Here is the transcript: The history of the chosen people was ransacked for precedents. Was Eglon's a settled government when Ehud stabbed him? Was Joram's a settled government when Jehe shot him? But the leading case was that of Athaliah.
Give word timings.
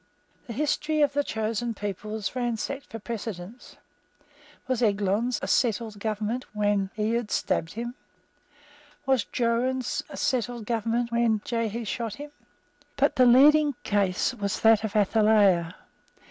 The 0.47 0.53
history 0.53 1.01
of 1.01 1.13
the 1.13 1.23
chosen 1.23 1.75
people 1.75 2.09
was 2.13 2.35
ransacked 2.35 2.87
for 2.87 2.97
precedents. 2.97 3.77
Was 4.67 4.81
Eglon's 4.81 5.37
a 5.43 5.47
settled 5.47 5.99
government 5.99 6.43
when 6.55 6.89
Ehud 6.97 7.29
stabbed 7.29 7.73
him? 7.73 7.93
Was 9.05 9.25
Joram's 9.25 10.01
a 10.09 10.17
settled 10.17 10.65
government 10.65 11.11
when 11.11 11.41
Jehe 11.45 11.85
shot 11.85 12.15
him? 12.15 12.31
But 12.97 13.15
the 13.15 13.27
leading 13.27 13.75
case 13.83 14.33
was 14.33 14.61
that 14.61 14.83
of 14.83 14.95
Athaliah. 14.95 15.75